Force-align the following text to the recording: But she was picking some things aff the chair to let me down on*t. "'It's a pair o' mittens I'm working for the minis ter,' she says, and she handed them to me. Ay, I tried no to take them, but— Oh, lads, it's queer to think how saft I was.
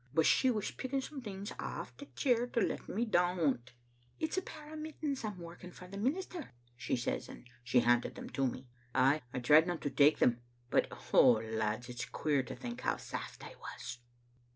But 0.15 0.25
she 0.25 0.49
was 0.49 0.71
picking 0.71 0.99
some 1.01 1.21
things 1.21 1.53
aff 1.59 1.95
the 1.95 2.07
chair 2.07 2.47
to 2.47 2.59
let 2.59 2.89
me 2.89 3.05
down 3.05 3.39
on*t. 3.39 3.73
"'It's 4.19 4.35
a 4.35 4.41
pair 4.41 4.73
o' 4.73 4.75
mittens 4.75 5.23
I'm 5.23 5.37
working 5.37 5.71
for 5.71 5.87
the 5.87 5.95
minis 5.95 6.27
ter,' 6.27 6.53
she 6.75 6.95
says, 6.95 7.29
and 7.29 7.47
she 7.63 7.81
handed 7.81 8.15
them 8.15 8.27
to 8.31 8.47
me. 8.47 8.65
Ay, 8.95 9.21
I 9.31 9.37
tried 9.37 9.67
no 9.67 9.77
to 9.77 9.91
take 9.91 10.17
them, 10.17 10.41
but— 10.71 10.87
Oh, 11.13 11.33
lads, 11.33 11.87
it's 11.87 12.05
queer 12.05 12.41
to 12.41 12.55
think 12.55 12.81
how 12.81 12.97
saft 12.97 13.45
I 13.45 13.53
was. 13.59 13.99